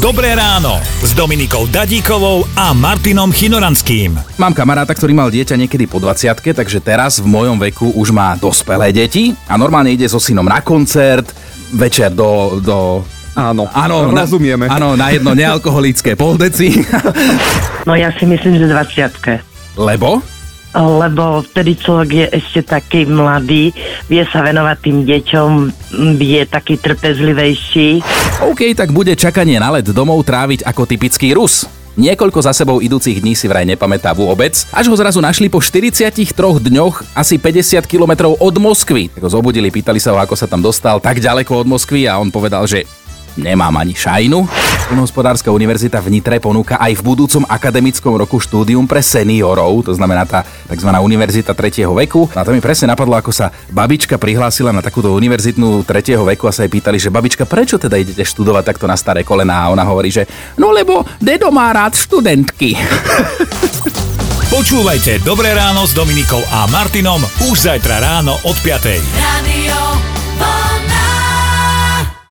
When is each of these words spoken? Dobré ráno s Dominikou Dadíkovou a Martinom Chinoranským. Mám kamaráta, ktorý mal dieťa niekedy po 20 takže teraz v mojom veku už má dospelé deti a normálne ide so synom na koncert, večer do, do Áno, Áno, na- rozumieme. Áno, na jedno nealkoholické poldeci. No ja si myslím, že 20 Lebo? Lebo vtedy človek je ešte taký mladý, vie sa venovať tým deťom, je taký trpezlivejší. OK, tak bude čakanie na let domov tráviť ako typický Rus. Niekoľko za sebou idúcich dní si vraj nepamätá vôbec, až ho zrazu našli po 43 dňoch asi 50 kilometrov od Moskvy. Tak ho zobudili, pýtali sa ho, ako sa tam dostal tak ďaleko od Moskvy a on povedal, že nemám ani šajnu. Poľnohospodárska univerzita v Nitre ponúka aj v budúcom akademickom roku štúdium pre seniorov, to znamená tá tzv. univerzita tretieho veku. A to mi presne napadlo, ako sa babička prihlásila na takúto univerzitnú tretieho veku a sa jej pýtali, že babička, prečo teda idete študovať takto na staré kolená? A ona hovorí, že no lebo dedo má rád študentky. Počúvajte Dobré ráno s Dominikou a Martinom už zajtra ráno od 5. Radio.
Dobré 0.00 0.32
ráno 0.32 0.80
s 1.04 1.12
Dominikou 1.12 1.68
Dadíkovou 1.68 2.48
a 2.56 2.72
Martinom 2.72 3.28
Chinoranským. 3.28 4.16
Mám 4.40 4.56
kamaráta, 4.56 4.96
ktorý 4.96 5.12
mal 5.12 5.28
dieťa 5.28 5.60
niekedy 5.60 5.84
po 5.84 6.00
20 6.00 6.56
takže 6.56 6.80
teraz 6.80 7.20
v 7.20 7.28
mojom 7.28 7.60
veku 7.60 7.92
už 7.92 8.08
má 8.08 8.32
dospelé 8.40 8.96
deti 8.96 9.36
a 9.44 9.60
normálne 9.60 9.92
ide 9.92 10.08
so 10.08 10.16
synom 10.16 10.48
na 10.48 10.64
koncert, 10.64 11.28
večer 11.76 12.16
do, 12.16 12.56
do 12.64 13.04
Áno, 13.36 13.68
Áno, 13.76 14.08
na- 14.08 14.24
rozumieme. 14.24 14.72
Áno, 14.72 14.96
na 14.96 15.12
jedno 15.12 15.36
nealkoholické 15.36 16.16
poldeci. 16.16 16.80
No 17.84 17.92
ja 17.92 18.08
si 18.16 18.24
myslím, 18.24 18.56
že 18.56 18.72
20 18.72 19.76
Lebo? 19.76 20.24
Lebo 20.74 21.42
vtedy 21.42 21.74
človek 21.74 22.10
je 22.10 22.26
ešte 22.30 22.60
taký 22.62 23.00
mladý, 23.06 23.74
vie 24.06 24.22
sa 24.30 24.46
venovať 24.46 24.76
tým 24.78 24.98
deťom, 25.02 25.50
je 26.18 26.42
taký 26.46 26.78
trpezlivejší. 26.78 28.02
OK, 28.46 28.74
tak 28.78 28.94
bude 28.94 29.14
čakanie 29.18 29.58
na 29.58 29.74
let 29.74 29.90
domov 29.90 30.22
tráviť 30.22 30.62
ako 30.62 30.86
typický 30.86 31.34
Rus. 31.34 31.66
Niekoľko 31.98 32.40
za 32.40 32.54
sebou 32.54 32.78
idúcich 32.78 33.18
dní 33.18 33.34
si 33.34 33.50
vraj 33.50 33.66
nepamätá 33.66 34.14
vôbec, 34.14 34.54
až 34.70 34.86
ho 34.86 34.96
zrazu 34.96 35.18
našli 35.18 35.50
po 35.50 35.58
43 35.58 36.14
dňoch 36.38 37.18
asi 37.18 37.34
50 37.36 37.82
kilometrov 37.84 38.38
od 38.38 38.54
Moskvy. 38.62 39.10
Tak 39.10 39.26
ho 39.26 39.30
zobudili, 39.30 39.74
pýtali 39.74 39.98
sa 39.98 40.14
ho, 40.14 40.18
ako 40.22 40.38
sa 40.38 40.46
tam 40.46 40.62
dostal 40.62 41.02
tak 41.02 41.18
ďaleko 41.18 41.50
od 41.60 41.66
Moskvy 41.66 42.06
a 42.06 42.16
on 42.16 42.30
povedal, 42.30 42.62
že 42.70 42.86
nemám 43.34 43.74
ani 43.74 43.98
šajnu. 43.98 44.46
Poľnohospodárska 44.90 45.54
univerzita 45.54 46.02
v 46.02 46.18
Nitre 46.18 46.42
ponúka 46.42 46.74
aj 46.74 46.98
v 46.98 47.14
budúcom 47.14 47.46
akademickom 47.46 48.10
roku 48.18 48.42
štúdium 48.42 48.90
pre 48.90 48.98
seniorov, 48.98 49.86
to 49.86 49.94
znamená 49.94 50.26
tá 50.26 50.42
tzv. 50.66 50.90
univerzita 50.90 51.54
tretieho 51.54 51.94
veku. 51.94 52.26
A 52.34 52.42
to 52.42 52.50
mi 52.50 52.58
presne 52.58 52.90
napadlo, 52.90 53.14
ako 53.14 53.30
sa 53.30 53.54
babička 53.70 54.18
prihlásila 54.18 54.74
na 54.74 54.82
takúto 54.82 55.14
univerzitnú 55.14 55.86
tretieho 55.86 56.26
veku 56.26 56.50
a 56.50 56.52
sa 56.52 56.66
jej 56.66 56.74
pýtali, 56.74 56.98
že 56.98 57.06
babička, 57.06 57.46
prečo 57.46 57.78
teda 57.78 58.02
idete 58.02 58.26
študovať 58.26 58.66
takto 58.66 58.90
na 58.90 58.98
staré 58.98 59.22
kolená? 59.22 59.62
A 59.62 59.70
ona 59.70 59.86
hovorí, 59.86 60.10
že 60.10 60.26
no 60.58 60.74
lebo 60.74 61.06
dedo 61.22 61.54
má 61.54 61.70
rád 61.70 61.94
študentky. 61.94 62.74
Počúvajte 64.58 65.22
Dobré 65.22 65.54
ráno 65.54 65.86
s 65.86 65.94
Dominikou 65.94 66.42
a 66.50 66.66
Martinom 66.66 67.22
už 67.46 67.70
zajtra 67.70 68.02
ráno 68.02 68.34
od 68.42 68.58
5. 68.58 68.90
Radio. 69.22 70.19